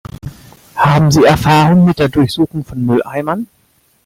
Haben 0.77 1.11
Sie 1.11 1.25
Erfahrung 1.25 1.85
mit 1.85 1.99
der 1.99 2.09
Durchsuchung 2.09 2.65
von 2.65 2.83
Mülleimern? 2.83 3.45